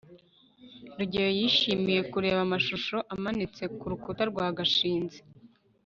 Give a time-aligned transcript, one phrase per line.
[0.97, 5.19] rugeyo yishimiye kureba amashusho amanitse ku rukuta rwa gashinzi